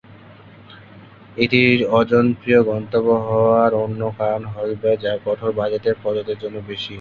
এটি 1.37 1.61
অজনপ্রিয় 1.99 2.59
গন্তব্য 2.69 3.09
হওয়ার 3.27 3.71
অন্য 3.83 4.01
কারণ 4.19 4.43
হল 4.53 4.69
ব্যয়, 4.81 4.99
যা 5.03 5.11
কঠোর 5.25 5.51
বাজেটের 5.59 5.95
পর্যটকদের 6.03 6.37
জন্য 6.43 6.57
বেশি। 6.69 6.89